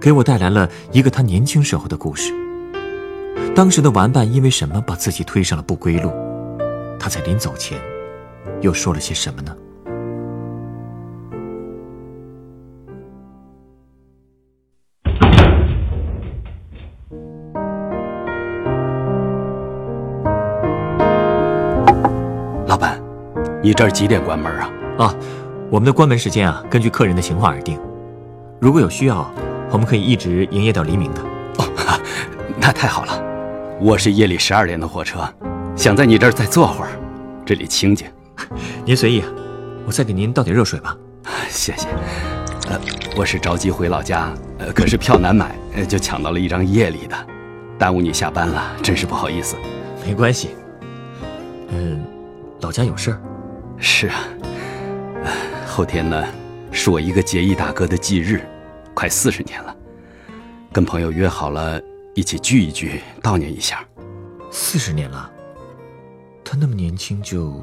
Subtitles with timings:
[0.00, 2.32] 给我带来了一个他年轻时候的故事。
[3.54, 6.12] 当时的玩伴因为什么把自己推上了不归路？
[6.98, 7.78] 他在临走前，
[8.60, 9.56] 又说了些什么呢？
[22.66, 23.00] 老板，
[23.62, 24.70] 你这儿几点关门啊？
[24.98, 25.14] 啊，
[25.70, 27.78] 我们的关门时间啊，根据客人的情况而定。
[28.60, 29.28] 如果有需要，
[29.70, 31.20] 我们可以一直营业到黎明的。
[31.58, 32.00] 哦，
[32.58, 33.22] 那太好了。
[33.80, 35.20] 我是夜里十二点的火车，
[35.76, 36.90] 想在你这儿再坐会儿，
[37.44, 38.06] 这里清静。
[38.84, 39.22] 您随意，
[39.86, 40.96] 我再给您倒点热水吧。
[41.48, 41.86] 谢谢。
[42.68, 42.78] 呃，
[43.16, 45.54] 我是着急回老家，呃，可是票难买，
[45.86, 47.16] 就抢到了一张夜里的，
[47.78, 49.56] 耽误你下班了，真是不好意思。
[50.04, 50.50] 没关系。
[51.68, 52.02] 嗯，
[52.60, 53.20] 老家有事儿？
[53.78, 54.24] 是啊，
[55.66, 56.24] 后天呢，
[56.72, 58.42] 是我一个结义大哥的忌日，
[58.98, 59.76] 快四十年了，
[60.72, 61.80] 跟朋友约好了。
[62.16, 63.86] 一起聚一聚，悼念一下。
[64.50, 65.30] 四十年了，
[66.44, 67.62] 他那么年轻就……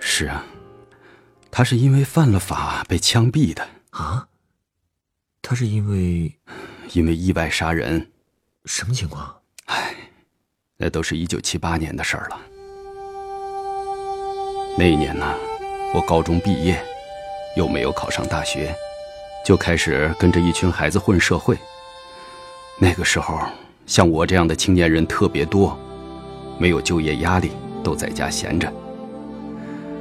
[0.00, 0.44] 是啊，
[1.48, 4.26] 他是因为犯了法被枪毙的啊。
[5.40, 6.36] 他是因为……
[6.92, 8.10] 因为意外杀人。
[8.64, 9.32] 什么情况？
[9.66, 9.94] 唉，
[10.76, 12.40] 那都是一九七八年的事儿了。
[14.76, 15.24] 那一年呢，
[15.94, 16.84] 我高中毕业，
[17.56, 18.74] 又没有考上大学，
[19.44, 21.56] 就开始跟着一群孩子混社会。
[22.78, 23.38] 那个时候。
[23.86, 25.78] 像我这样的青年人特别多，
[26.56, 27.50] 没有就业压力，
[27.82, 28.72] 都在家闲着。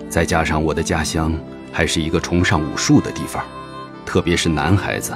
[0.09, 1.38] 再加上我的家乡
[1.69, 3.44] 还是一个崇尚武术的地方，
[4.06, 5.13] 特别是男孩子，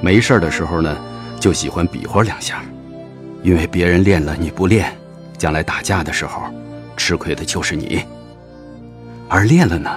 [0.00, 0.96] 没事的时候呢，
[1.38, 2.64] 就喜欢比划两下，
[3.44, 4.92] 因为别人练了你不练，
[5.38, 6.42] 将来打架的时候，
[6.96, 8.02] 吃亏的就是你。
[9.28, 9.96] 而练了呢，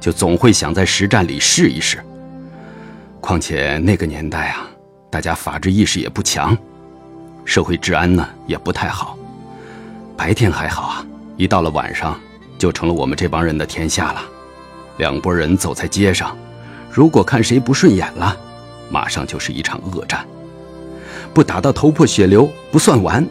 [0.00, 2.02] 就总会想在实战里试一试。
[3.20, 4.68] 况且那个年代啊，
[5.10, 6.56] 大家法治意识也不强。
[7.44, 9.18] 社会治安呢也不太好，
[10.16, 12.18] 白天还好啊，一到了晚上，
[12.58, 14.22] 就成了我们这帮人的天下了。
[14.98, 16.36] 两拨人走在街上，
[16.90, 18.36] 如果看谁不顺眼了，
[18.90, 20.24] 马上就是一场恶战，
[21.32, 23.26] 不打到头破血流不算完。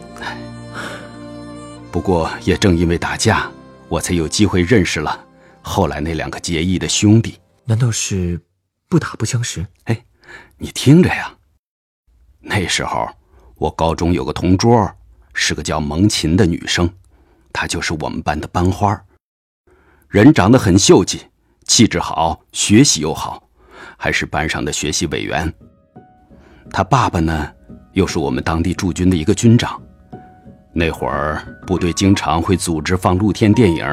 [1.90, 3.50] 不过也正因为打架，
[3.88, 5.18] 我才有机会认识了
[5.62, 7.36] 后来那两个结义的兄弟。
[7.64, 8.40] 难道是
[8.90, 9.64] 不打不相识？
[9.84, 10.04] 哎，
[10.58, 11.32] 你听着呀，
[12.40, 13.08] 那时候。
[13.54, 14.90] 我高中有个同桌，
[15.34, 16.90] 是个叫蒙琴的女生，
[17.52, 18.98] 她就是我们班的班花，
[20.08, 21.26] 人长得很秀气，
[21.66, 23.46] 气质好，学习又好，
[23.98, 25.52] 还是班上的学习委员。
[26.72, 27.52] 她爸爸呢，
[27.92, 29.78] 又是我们当地驻军的一个军长。
[30.72, 33.84] 那会儿部队经常会组织放露天电影，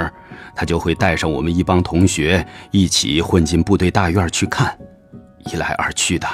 [0.56, 4.80] 他就会带上我们一帮同学一起混进部队大院去看，
[5.48, 6.28] 一来二去的。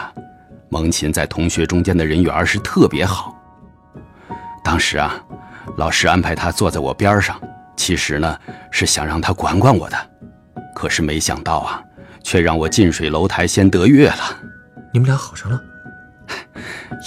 [0.69, 3.35] 蒙琴在同学中间的人缘是特别好。
[4.63, 5.24] 当时啊，
[5.78, 7.40] 老师安排他坐在我边上，
[7.75, 8.38] 其实呢
[8.72, 9.97] 是想让他管管我的，
[10.74, 11.84] 可是没想到啊，
[12.24, 14.38] 却让我近水楼台先得月了。
[14.91, 15.62] 你们俩好上了？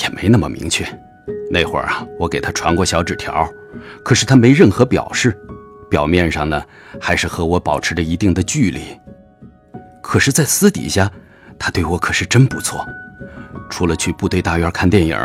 [0.02, 0.86] 也没那么明确。
[1.50, 3.48] 那会儿啊，我给他传过小纸条，
[4.04, 5.36] 可是他没任何表示，
[5.90, 6.62] 表面上呢
[7.00, 8.96] 还是和我保持着一定的距离。
[10.02, 11.10] 可是，在私底下，
[11.58, 12.86] 他对我可是真不错。
[13.70, 15.16] 除了去部队大院看电影，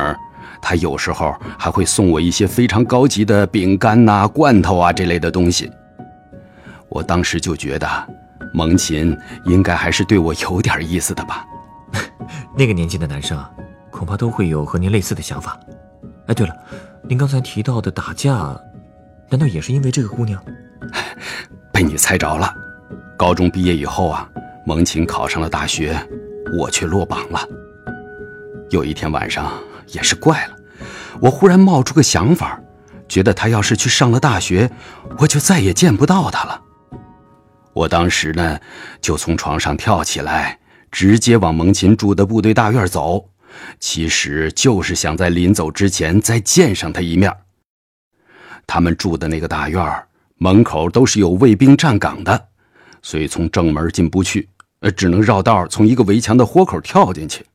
[0.61, 5.71] 他有时候还会送我一些非常高级的饼干呐、罐头啊这类的东西。
[6.89, 7.87] 我当时就觉得，
[8.53, 11.45] 蒙琴应该还是对我有点意思的吧。
[12.57, 13.49] 那个年纪的男生啊，
[13.89, 15.59] 恐怕都会有和您类似的想法。
[16.27, 16.55] 哎，对了，
[17.07, 18.59] 您刚才提到的打架，
[19.29, 20.43] 难道也是因为这个姑娘？
[21.71, 22.53] 被你猜着了。
[23.17, 24.27] 高中毕业以后啊，
[24.65, 25.95] 蒙琴考上了大学，
[26.57, 27.47] 我却落榜了。
[28.69, 29.51] 有一天晚上，
[29.87, 30.55] 也是怪了，
[31.19, 32.59] 我忽然冒出个想法，
[33.07, 34.71] 觉得他要是去上了大学，
[35.19, 36.61] 我就再也见不到他了。
[37.73, 38.59] 我当时呢，
[39.01, 40.59] 就从床上跳起来，
[40.91, 43.29] 直接往蒙琴住的部队大院走，
[43.79, 47.33] 其实就是想在临走之前再见上他一面。
[48.67, 50.03] 他们住的那个大院
[50.37, 52.47] 门口都是有卫兵站岗的，
[53.01, 54.47] 所以从正门进不去，
[54.81, 57.45] 呃，只能绕道从一个围墙的豁口跳进去。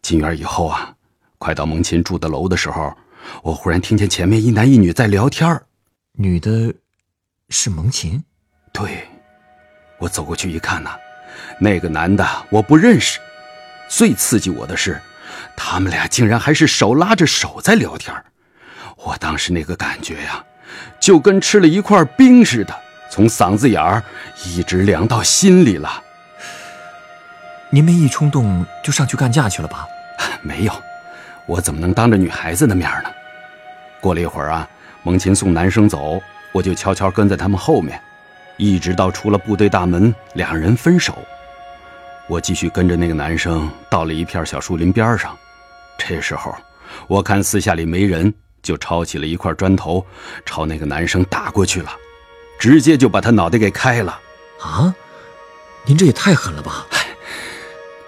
[0.00, 0.94] 进院以后啊，
[1.38, 2.96] 快到蒙琴住的楼的时候，
[3.42, 5.60] 我忽然听见前面一男一女在聊天
[6.12, 6.72] 女的，
[7.48, 8.22] 是蒙琴。
[8.72, 9.08] 对，
[9.98, 10.90] 我走过去一看呐，
[11.60, 13.18] 那个男的我不认识。
[13.88, 15.00] 最刺激我的是，
[15.56, 18.14] 他们俩竟然还是手拉着手在聊天
[18.96, 20.44] 我当时那个感觉呀，
[21.00, 22.74] 就跟吃了一块冰似的，
[23.10, 24.02] 从嗓子眼儿
[24.44, 26.04] 一直凉到心里了。
[27.76, 29.86] 您没一冲动就上去干架去了吧？
[30.40, 30.72] 没有，
[31.44, 33.10] 我怎么能当着女孩子的面呢？
[34.00, 34.66] 过了一会儿啊，
[35.02, 36.18] 蒙琴送男生走，
[36.52, 38.00] 我就悄悄跟在他们后面，
[38.56, 41.18] 一直到出了部队大门，两人分手。
[42.28, 45.36] 我继续跟着那个男生到了一片小树林边上，
[45.98, 46.56] 这时候
[47.06, 48.32] 我看四下里没人，
[48.62, 50.02] 就抄起了一块砖头，
[50.46, 51.90] 朝那个男生打过去了，
[52.58, 54.18] 直接就把他脑袋给开了。
[54.62, 54.94] 啊，
[55.84, 56.86] 您这也太狠了吧！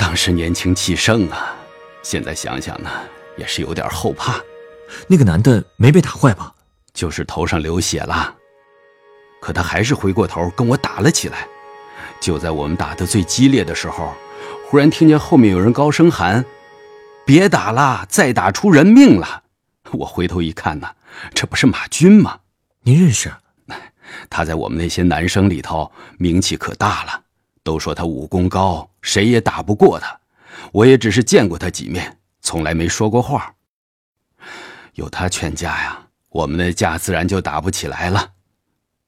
[0.08, 1.54] 当时年轻气盛啊，
[2.02, 2.88] 现在想想呢，
[3.36, 4.40] 也是有点后怕。
[5.06, 6.50] 那个男的没被打坏吧？
[6.94, 8.34] 就是头上流血了，
[9.38, 11.46] 可他还是回过头跟我打了起来。
[12.20, 14.14] 就在我们打得最激烈的时候，
[14.66, 16.42] 忽然听见后面有人高声喊
[17.26, 19.42] ：“别打了，再打出人命了！”
[19.92, 20.88] 我回头一看呢，
[21.34, 22.38] 这不是马军吗？
[22.80, 23.30] 您认识？
[24.30, 27.24] 他在我们那些男生里头名气可大了，
[27.68, 30.18] 都说他武功高，谁也打不过他。
[30.72, 33.54] 我也只是见过他几面，从来没说过话。
[34.94, 38.30] 有他劝架呀，我们的架自然就打不起来了。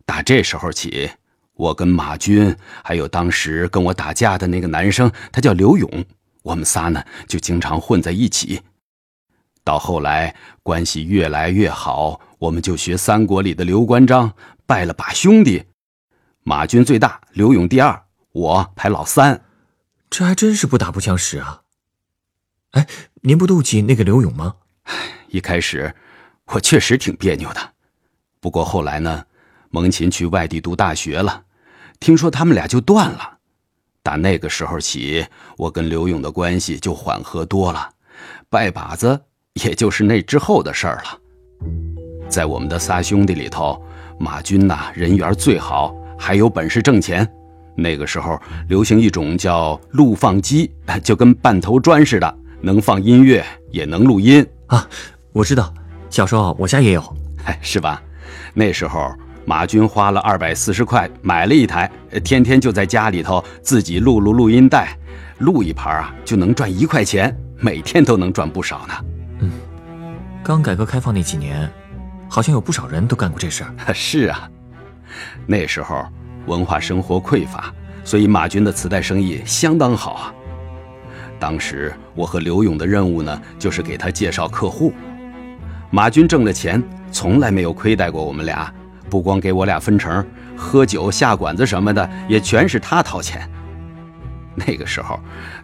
[0.05, 1.11] 打这时候起。
[1.55, 2.55] 我跟马军，
[2.85, 6.05] 还有当时跟我打架的那个男生，他叫刘勇，
[6.43, 8.61] 我们仨呢就经常混在一起。
[9.65, 14.35] 到后来关系越来越好，我们就学三国里的刘关张，
[14.67, 15.65] 拜了把兄弟。
[16.43, 19.43] 马军最大，刘勇第二，我排老三。
[20.09, 21.63] 这还真是不打不相识啊！
[22.73, 22.87] 哎，
[23.23, 24.57] 您不妒忌那个刘勇吗？
[25.29, 25.95] 一开始
[26.47, 27.61] 我确实挺别扭的，
[28.41, 29.25] 不过后来呢，
[29.71, 31.45] 蒙琴去外地读大学了。
[32.01, 33.39] 听说他们俩就断了，
[34.03, 35.25] 打那个时候起，
[35.57, 37.89] 我跟刘勇的关系就缓和多了。
[38.49, 39.21] 拜把子
[39.53, 41.19] 也就是那之后的事儿了。
[42.29, 43.81] 在我们的仨兄弟里头，
[44.19, 47.29] 马军呐人缘最好，还有本事挣钱。
[47.75, 50.71] 那个时候流行一种叫录放机，
[51.03, 54.87] 就跟半头砖似的，能放音乐也能录音啊。
[55.33, 55.73] 我知道，
[56.09, 58.03] 小时候我家也有，哎，是吧？
[58.55, 59.13] 那时候。
[59.47, 61.91] 马军花了二百四十块买了一台，
[62.23, 64.97] 天天就在家里头自己录录录音带，
[65.39, 68.95] 录一盘啊就能赚一块钱，每天都能赚不少呢。
[69.41, 69.51] 嗯，
[70.45, 71.69] 刚改革开放那几年，
[72.29, 73.75] 好像有不少人都干过这事儿。
[73.93, 74.49] 是啊，
[75.47, 76.05] 那时候
[76.47, 77.73] 文化生活匮乏，
[78.05, 80.35] 所以马军的磁带生意相当好啊。
[81.39, 84.93] 当时我和刘勇的任务呢，就是给他介绍客户。
[85.91, 88.73] 马军挣了钱，从来没有亏待过我们俩。
[89.09, 90.25] 不光给我俩分成，
[90.57, 93.49] 喝酒下馆子什么的也全是他掏钱。
[94.55, 95.19] 那个时候，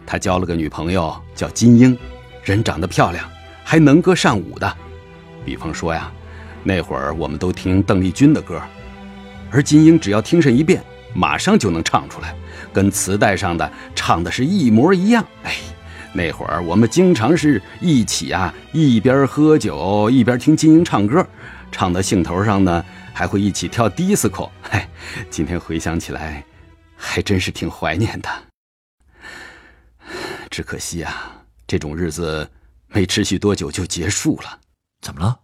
[0.05, 1.97] 他交了个女朋友叫金英，
[2.43, 3.23] 人长得漂亮，
[3.63, 4.75] 还能歌善舞的。
[5.45, 6.11] 比方说呀，
[6.63, 8.61] 那会儿我们都听邓丽君的歌，
[9.51, 10.83] 而金英只要听上一遍，
[11.13, 12.35] 马上就能唱出来，
[12.73, 15.25] 跟磁带上的唱的是一模一样。
[15.43, 15.55] 哎，
[16.13, 21.25] 那会儿我们经常是一起啊，一边喝酒一边听金英唱歌，
[21.71, 22.83] 唱到兴头上呢。
[23.17, 24.87] 还会一起跳迪斯科，嗨，
[25.31, 26.45] 今天回想起来，
[26.95, 28.29] 还真是挺怀念的。
[30.51, 31.33] 只可惜啊，
[31.65, 32.47] 这种日子
[32.89, 34.59] 没持续多久就结束了。
[35.01, 35.35] 怎么了？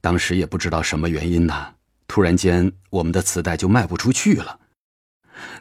[0.00, 1.74] 当时也不知道什么原因呢，
[2.06, 4.60] 突然间我们的磁带就卖不出去了。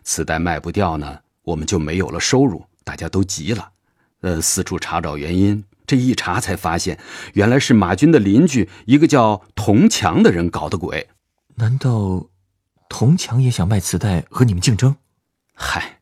[0.03, 3.71] 磁带卖不掉呢，我们就没有了收入，大家都急了，
[4.21, 5.63] 呃，四处查找原因。
[5.85, 6.97] 这一查才发现，
[7.33, 11.09] 原来是马军的邻居一个叫童强的人搞的鬼。
[11.55, 12.27] 难道，
[12.87, 14.95] 童强也想卖磁带和你们竞争？
[15.53, 15.99] 嗨，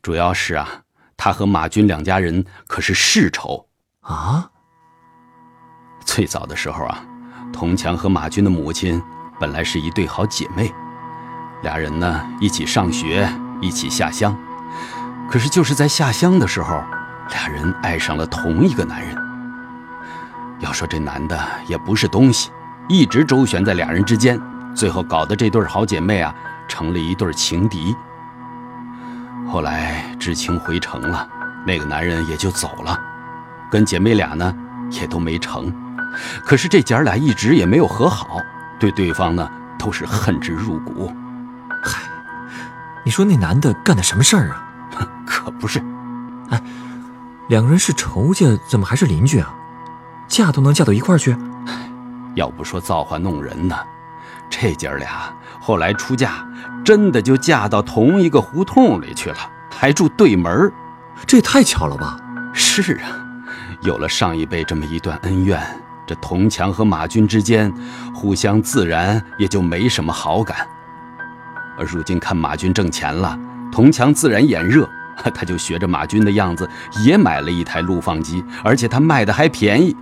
[0.00, 0.84] 主要是啊，
[1.16, 3.68] 他和马军两家人可是世仇
[4.00, 4.50] 啊。
[6.06, 7.06] 最早的时候啊，
[7.52, 9.00] 童强和马军的母亲
[9.38, 10.72] 本来是一对好姐妹，
[11.62, 13.28] 俩人呢一起上学，
[13.60, 14.36] 一起下乡。
[15.30, 16.82] 可是就是在下乡的时候，
[17.30, 19.16] 俩人爱上了同一个男人。
[20.60, 22.50] 要说这男的也不是东西，
[22.88, 24.40] 一直周旋在俩人之间。
[24.74, 26.34] 最后搞得这对好姐妹啊，
[26.68, 27.94] 成了一对情敌。
[29.48, 31.28] 后来知青回城了，
[31.66, 32.98] 那个男人也就走了，
[33.70, 34.54] 跟姐妹俩呢
[34.90, 35.72] 也都没成。
[36.44, 38.38] 可是这姐俩一直也没有和好，
[38.84, 41.10] 对对方呢都是恨之入骨。
[41.82, 42.02] 嗨，
[43.02, 44.62] 你说那男的干的什么事儿啊？
[45.26, 45.82] 可不是。
[46.50, 46.62] 哎，
[47.48, 49.54] 两个人是仇家，怎么还是邻居啊？
[50.28, 51.34] 嫁都能嫁到一块儿去？
[52.34, 53.74] 要不说造化弄人呢，
[54.50, 56.46] 这姐儿俩后来出嫁，
[56.84, 59.36] 真的就嫁到同一个胡同里去了，
[59.70, 60.70] 还住对门
[61.26, 62.18] 这也太巧了吧？
[62.52, 63.08] 是啊，
[63.80, 65.58] 有了上一辈这么一段恩怨，
[66.06, 67.72] 这铜强和马军之间
[68.14, 70.66] 互相自然也就没什么好感。
[71.78, 73.38] 而如今看马军挣钱了，
[73.72, 74.88] 铜强自然眼热，
[75.34, 76.68] 他就学着马军的样子，
[77.04, 79.96] 也买了一台录放机，而且他卖的还便宜。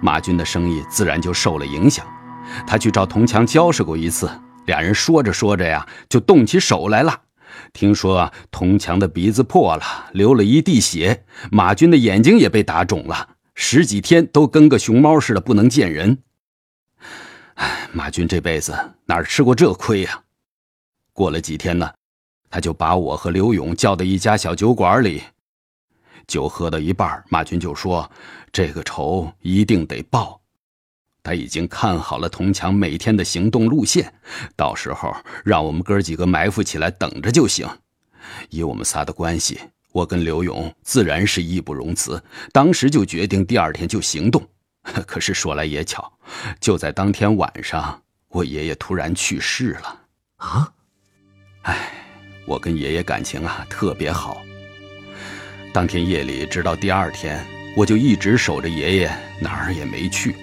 [0.00, 2.04] 马军的生意自然就受了影响。
[2.66, 4.30] 他去找铜强交涉过一次，
[4.66, 7.20] 俩人说着说着呀，就动起手来了。
[7.72, 9.82] 听说铜强的鼻子破了，
[10.12, 16.22] 流了一地血；马军的眼睛也被打肿了，十几天都跟个熊猫似的，不能见人。
[17.54, 20.22] 哎，马军这辈子哪吃过这亏呀？
[21.12, 21.92] 过了几天呢，
[22.50, 25.22] 他就把我和刘勇叫到一家小酒馆里，
[26.26, 28.10] 酒喝到一半，马军就说
[28.50, 30.40] ：“这个仇一定得报。”
[31.22, 34.12] 他已经看好了铜墙每天的行动路线，
[34.56, 37.66] 到时候让我们哥几个埋伏起来等着就行。
[38.50, 39.60] 以我们仨的关系，
[39.94, 42.20] 我跟刘勇自然是义不容辞，
[42.50, 44.44] 当时就决定第二天就行动。
[45.06, 46.12] 可是说来也巧，
[46.58, 50.00] 就在当天晚上，我爷爷突然去世了。
[50.38, 50.68] 啊！
[51.62, 51.92] 哎，
[52.44, 54.42] 我跟爷爷感情啊特别好。
[55.72, 57.46] 当天夜里直到第二天，
[57.76, 60.34] 我就一直守着爷爷，哪儿也没去。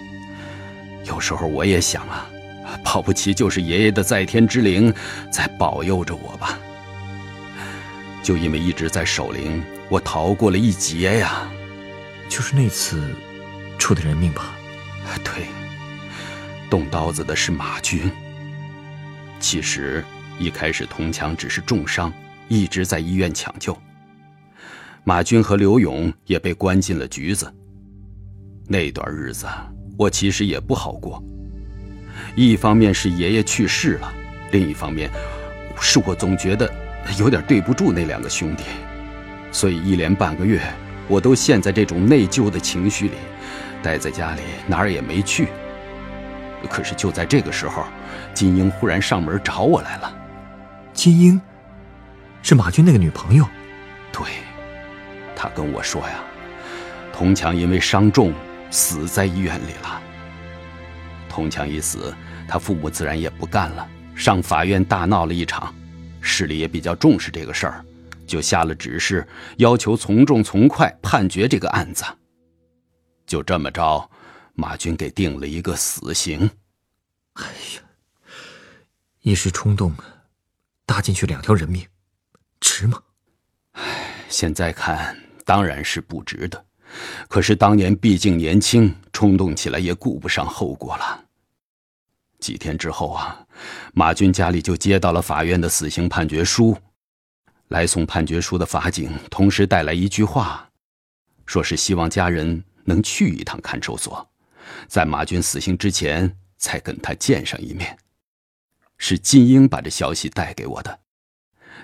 [1.03, 2.25] 有时候我也想啊，
[2.85, 4.93] 保不齐就是爷爷的在天之灵
[5.29, 6.57] 在保佑着我吧。
[8.23, 11.49] 就因为一直在守灵，我逃过了一劫呀。
[12.29, 13.13] 就是那次
[13.77, 14.55] 出的人命吧？
[15.23, 15.45] 对，
[16.69, 18.09] 动刀子的是马军。
[19.39, 20.03] 其实。
[20.39, 22.11] 一开始，铜强只是重伤，
[22.47, 23.77] 一直在医院抢救。
[25.03, 27.53] 马军和刘勇也被关进了局子。
[28.67, 29.45] 那段日子，
[29.99, 31.23] 我其实也不好过。
[32.35, 34.11] 一方面是爷爷去世了，
[34.51, 35.11] 另一方面，
[35.79, 36.67] 是我总觉得
[37.17, 38.63] 有点对不住那两个兄弟，
[39.51, 40.61] 所以一连半个月，
[41.07, 43.15] 我都陷在这种内疚的情绪里，
[43.83, 45.47] 待在家里哪儿也没去。
[46.69, 47.83] 可是就在这个时候，
[48.33, 50.15] 金英忽然上门找我来了。
[50.93, 51.41] 金英，
[52.43, 53.45] 是马军那个女朋友。
[54.11, 54.23] 对，
[55.35, 56.15] 他跟我说呀，
[57.11, 58.33] 童强因为伤重
[58.69, 60.01] 死在医院里了。
[61.27, 62.13] 童强一死，
[62.47, 65.73] 他父母自然也不干了，上法院大闹了一场。
[66.21, 67.85] 市里也比较重视这个事儿，
[68.25, 72.05] 就下了指示，要求从重从快判决这个案子。
[73.25, 74.09] 就这么着，
[74.53, 76.49] 马军给定了一个死刑。
[77.33, 77.43] 哎
[77.75, 77.81] 呀，
[79.21, 80.05] 一时冲动啊。
[80.83, 81.87] 搭进去两条人命，
[82.59, 83.01] 值吗？
[83.71, 86.65] 唉，现在看当然是不值的。
[87.29, 91.23] 可是当年毕竟年轻，冲动起来也顾不上后果了。
[92.41, 93.45] 几天之后啊，
[93.93, 96.77] 马军家里就接到了法院的死刑判决书。
[97.69, 100.69] 来送判决书的法警同时带来一句话，
[101.45, 104.29] 说是希望家人能去一趟看守所，
[104.89, 107.97] 在马军死刑之前再跟他见上一面。
[108.97, 110.99] 是金英把这消息带给我的，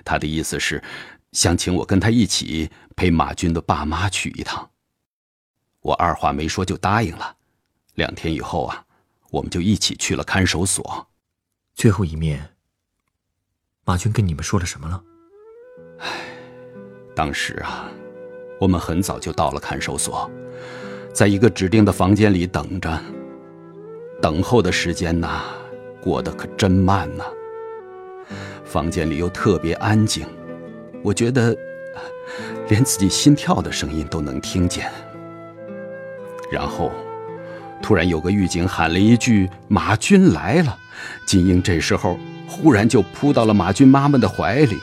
[0.04, 0.84] 他的意思是，
[1.32, 4.70] 想请我跟他一起陪马军的爸妈去一趟。
[5.80, 7.34] 我二话没说就答应了。
[7.94, 8.84] 两天以后啊，
[9.30, 11.06] 我们就一起去了看守所。
[11.74, 12.54] 最后一面，
[13.84, 15.02] 马军跟你们说了什么了？
[15.98, 16.08] 唉，
[17.14, 17.90] 当时啊，
[18.60, 20.30] 我们很早就到了看守所，
[21.12, 23.00] 在一个指定的房间里等着。
[24.20, 25.28] 等候的时间呢？
[26.00, 27.24] 过得可真慢呐！
[28.64, 30.26] 房间里又特别安静，
[31.02, 31.56] 我觉得
[32.68, 34.90] 连自己心跳的声音都能听见。
[36.50, 36.92] 然后，
[37.82, 40.76] 突然有个狱警喊了一句：“马军来了！”
[41.26, 44.76] 金英这时候忽然就扑到了马军妈妈的怀里，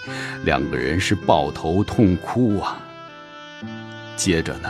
[0.44, 2.78] 两个人是抱头痛哭啊。
[4.16, 4.70] 接着呢，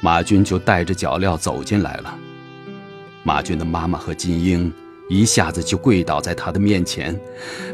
[0.00, 2.18] 马军就带着脚镣走进来了。
[3.22, 4.72] 马军的妈妈和金英。
[5.10, 7.14] 一下子就跪倒在他的面前，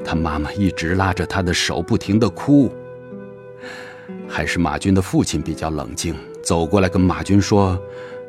[0.04, 2.68] 他妈妈一直拉着他的手，不停的哭。
[4.28, 6.12] 还是马军的父亲比较冷静，
[6.42, 7.80] 走过来跟马军说：“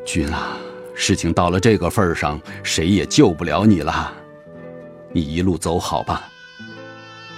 [0.06, 0.56] 军啊，
[0.94, 4.14] 事情到了这个份上，谁也救不了你了，
[5.12, 6.30] 你一路走好吧。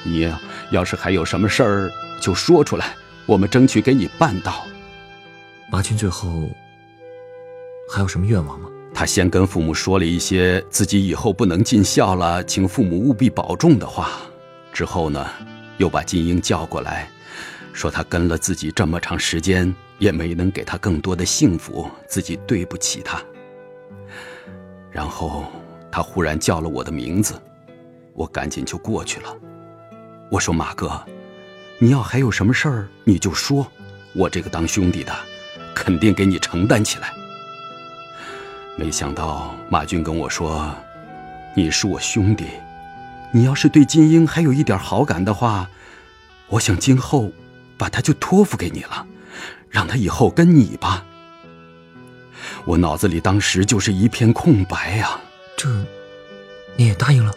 [0.03, 0.33] 你
[0.71, 1.91] 要是还有什么事儿，
[2.21, 2.95] 就说出来，
[3.25, 4.65] 我们争取给你办到。”
[5.71, 6.49] 马军最后
[7.89, 8.69] 还有什么愿望吗？
[8.93, 14.09] 他先跟父母说了一些自己以后不能尽孝了，请父母务必保重的话。
[14.71, 15.27] 之后呢，
[15.77, 17.09] 又把金英叫过来，
[17.71, 23.19] 说他跟了自己这么长时间，也没能给他更多的幸福，自己对不起他。
[24.93, 25.43] 然后
[25.91, 27.33] 他忽然叫了我的名字，
[28.13, 29.35] 我赶紧就过去了。
[30.29, 31.03] 我说：“马哥，
[31.79, 33.65] 你要还有什么事儿，你就说，
[34.13, 35.11] 我这个当兄弟的，
[35.73, 37.11] 肯定给你承担起来。”
[38.77, 40.71] 没想到马军跟我说
[41.57, 42.45] ：“你是我兄弟，
[43.31, 45.67] 你要是对金英还有一点好感的话，
[46.49, 47.31] 我想今后
[47.77, 49.07] 把他就托付给你了，
[49.69, 51.03] 让他以后跟你吧。”
[52.65, 55.19] 我脑子里当时就是一片空白呀。
[55.57, 55.69] 这，
[56.75, 57.33] 你也答应了？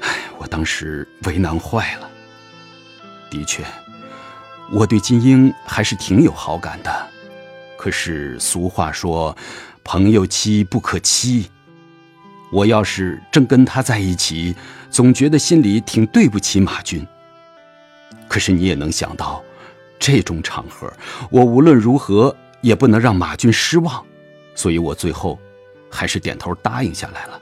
[0.00, 2.08] 哎，我当时为难坏了。
[3.30, 3.64] 的确，
[4.72, 7.08] 我对金英还是挺有好感的，
[7.76, 9.36] 可是俗话说。
[9.82, 11.50] 朋友妻不可欺，
[12.52, 14.54] 我要是正跟他在一起，
[14.90, 17.04] 总觉得心里挺对不起马军。
[18.28, 19.42] 可是你也能想到，
[19.98, 20.92] 这种场合，
[21.30, 24.04] 我无论如何也不能让马军失望，
[24.60, 25.40] 所以我最后
[25.90, 27.40] 还是点头答应下来了。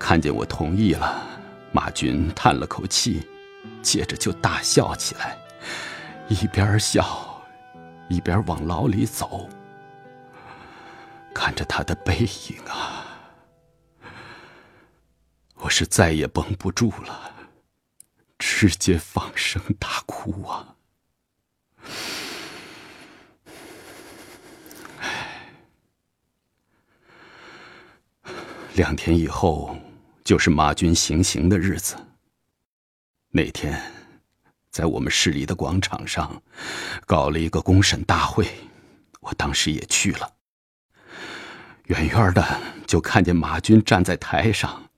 [0.00, 1.24] 看见我同意了，
[1.70, 3.22] 马军叹了口气，
[3.82, 5.38] 接着就大笑起来，
[6.26, 7.40] 一边笑，
[8.08, 9.48] 一边往牢里走。
[11.32, 13.06] 看着他的背影啊，
[15.54, 17.32] 我是再也绷不住了，
[18.40, 20.74] 直接放声大哭啊！
[28.78, 29.76] 两天以后
[30.22, 31.96] 就是马军行刑的日子。
[33.32, 33.76] 那天，
[34.70, 36.40] 在我们市里的广场上，
[37.04, 38.46] 搞了一个公审大会，
[39.18, 40.30] 我当时也去了。
[41.86, 44.88] 远远的就看见马军站在台上，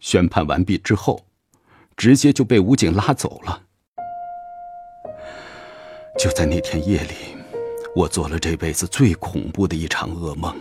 [0.00, 1.24] 宣判完毕之后，
[1.96, 3.62] 直接就被武警拉走了。
[6.18, 7.14] 就在那天夜里，
[7.96, 10.54] 我做了这辈子最恐怖的一场噩梦。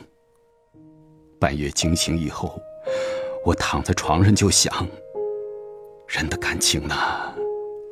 [1.43, 2.57] 半夜惊醒以后，
[3.43, 4.87] 我躺在床上就想：
[6.07, 6.95] 人的感情呢，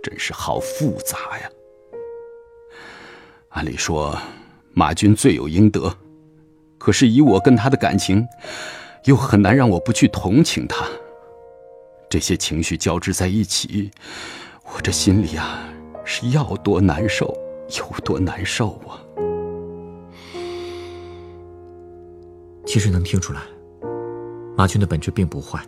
[0.01, 1.49] 真是好复杂呀。
[3.49, 4.17] 按理说，
[4.71, 5.93] 马军罪有应得。
[6.77, 8.25] 可是以我跟他的感情，
[9.03, 10.85] 又很难让我不去同情他。
[12.09, 13.91] 这些情绪交织在一起，
[14.63, 15.67] 我这心里啊，
[16.05, 17.37] 是要多难受
[17.77, 19.00] 有多难受啊！
[22.71, 23.41] 其实能听出来，
[24.55, 25.61] 马军的本质并不坏。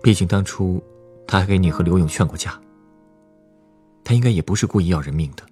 [0.00, 0.80] 毕竟当初
[1.26, 2.56] 他还给你和刘勇劝过架，
[4.04, 5.42] 他应该也不是故意要人命的。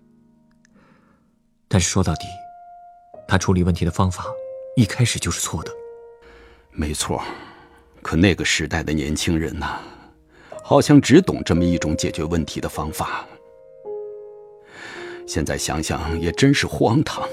[1.66, 2.20] 但是说到底。
[3.26, 4.26] 他处理问题的方法
[4.76, 5.72] 一开始就是错的，
[6.70, 7.20] 没错。
[8.00, 9.80] 可那个时代的年轻人呐，
[10.62, 13.26] 好像只懂这么一种解决问题的方法。
[15.26, 17.28] 现在想想也真是荒唐。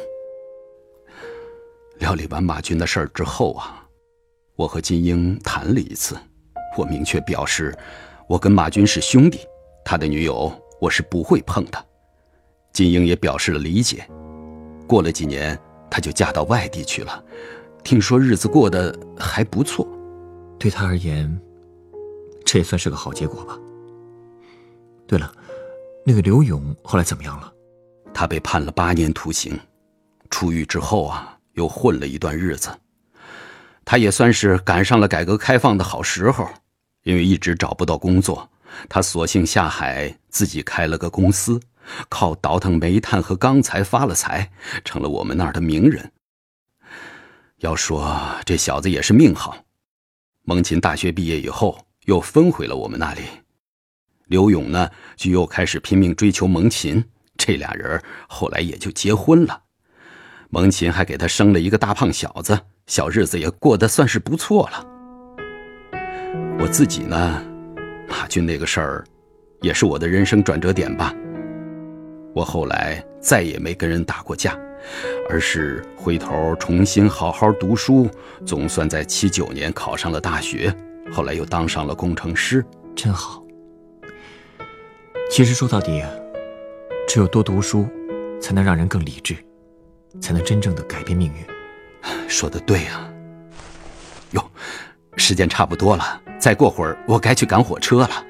[2.00, 3.86] 料理完马军的事儿之后啊，
[4.56, 6.18] 我和金英谈了一次，
[6.78, 7.78] 我明确表示，
[8.28, 9.40] 我跟马军是兄弟，
[9.86, 11.86] 他的女友我是不会碰的。
[12.72, 14.08] 金英也表示了理解。
[14.88, 15.60] 过了几年。
[15.96, 17.24] 她就嫁到外地去了，
[17.84, 19.88] 听说日子过得还不错。
[20.58, 21.40] 对她而言，
[22.44, 23.56] 这也算是个好结果吧。
[25.06, 25.32] 对了，
[26.04, 27.54] 那个刘勇后来怎么样了？
[28.12, 29.56] 他被判了八年徒刑，
[30.32, 32.70] 出狱之后啊，又混了一段日子。
[33.86, 36.48] 他也算是赶上了改革开放的好时候，
[37.04, 38.50] 因为一直找不到工作，
[38.88, 41.60] 他索性下海自己开了个公司。
[42.08, 44.50] 靠倒腾煤炭和钢材发了财，
[44.86, 46.14] 成了我们那儿的名人。
[47.58, 49.66] 要说这小子也是命好，
[50.44, 53.24] 蒙琴大学毕业以后又分回了我们那里。
[54.28, 57.04] 刘勇呢，就又开始拼命追求蒙琴，
[57.38, 59.64] 这俩人后来也就结婚了。
[60.54, 64.86] 蒙琴还给他生了一个大胖小子，小日子也过得算是不错了。
[66.60, 67.44] 我自己呢，
[68.08, 69.04] 马军那个事儿，
[69.62, 71.12] 也是我的人生转折点吧。
[72.36, 74.56] 我后来再也没跟人打过架，
[75.28, 78.08] 而是回头重新好好读书，
[78.46, 80.72] 总算在七九年考上了大学，
[81.12, 82.64] 后来又当上了工程师，
[82.96, 83.44] 真好。
[85.32, 86.04] 其实说到底，
[87.08, 87.88] 只有多读书，
[88.40, 89.36] 才能让人更理智，
[90.20, 91.46] 才能真正的改变命运。
[92.28, 93.10] 说的对啊。
[94.32, 94.52] 哟，
[95.18, 98.26] 时间差不多了，再过会儿我该去赶火车了，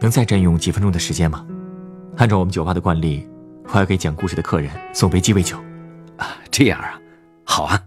[0.00, 1.46] 能再占用几分钟的时间吗？
[2.16, 3.28] 按照我们酒吧的惯例，
[3.72, 5.56] 我要给讲故事的客人送杯鸡尾酒。
[6.16, 7.00] 啊，这样啊，
[7.44, 7.82] 好啊，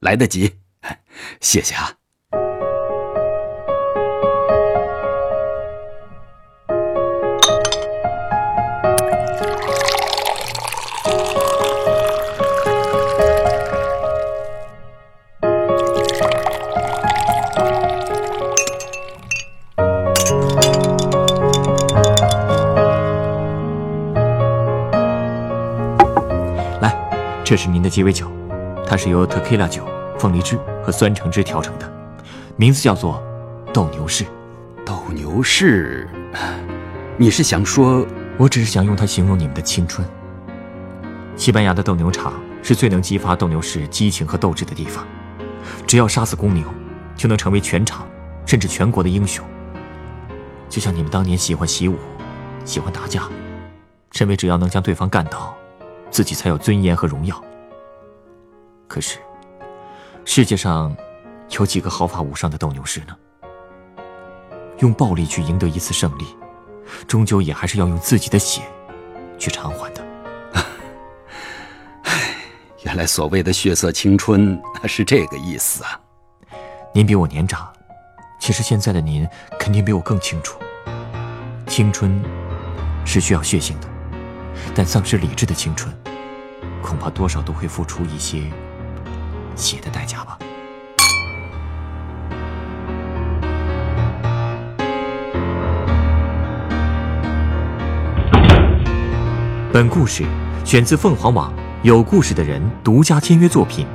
[0.00, 0.52] 来得及，
[1.40, 1.99] 谢谢啊。
[27.50, 28.30] 这是您的鸡尾酒，
[28.86, 29.84] 它是由特 q 拉酒、
[30.20, 31.92] 凤梨汁和酸橙汁调成的，
[32.54, 33.20] 名字叫做
[33.74, 34.24] 斗牛士。
[34.86, 36.08] 斗牛士，
[37.16, 38.06] 你是想说？
[38.38, 40.06] 我只是想用它形容你们的青春。
[41.34, 45.04] 西班牙的斗牛场是最能激发斗牛士激情和斗志的地方，
[45.88, 46.64] 只要杀死公牛，
[47.16, 48.06] 就能成为全场
[48.46, 49.44] 甚至全国的英雄。
[50.68, 51.96] 就像你们当年喜欢习武，
[52.64, 53.24] 喜欢打架，
[54.12, 55.52] 认为只要能将对方干倒，
[56.10, 57.42] 自己才有尊严和荣耀。
[58.88, 59.18] 可是，
[60.24, 60.94] 世界上
[61.50, 63.16] 有几个毫发无伤的斗牛士呢？
[64.78, 66.24] 用暴力去赢得一次胜利，
[67.06, 68.62] 终究也还是要用自己的血
[69.38, 70.02] 去偿还的。
[72.02, 72.34] 唉，
[72.82, 76.00] 原来所谓的血色青春是这个意思啊！
[76.94, 77.70] 您比我年长，
[78.40, 80.58] 其实现在的您肯定比我更清楚，
[81.66, 82.20] 青春
[83.04, 83.88] 是需要血性的，
[84.74, 85.94] 但丧失理智的青春，
[86.82, 88.42] 恐怕多少都会付出一些
[89.56, 90.38] 血的代价吧。
[99.72, 100.24] 本故事
[100.64, 103.86] 选自凤凰网有故事的人独家签约作品。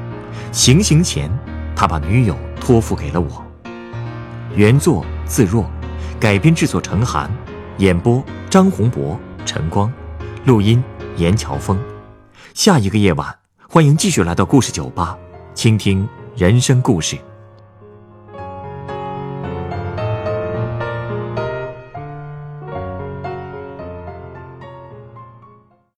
[0.52, 1.30] 行刑前，
[1.76, 3.46] 他把女友托付给了我。
[4.56, 5.66] 原作自若，
[6.18, 7.30] 改编制作陈寒，
[7.78, 9.92] 演播张宏博、陈光，
[10.46, 10.82] 录音
[11.18, 11.76] 严乔峰。
[12.54, 13.36] 下一个夜晚，
[13.68, 15.18] 欢迎继续来到故事酒吧，
[15.56, 17.18] 倾听人生故事。